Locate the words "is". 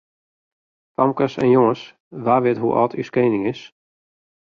3.53-3.61